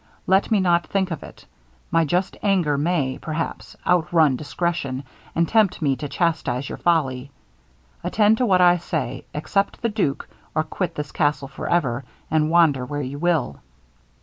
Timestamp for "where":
12.83-13.03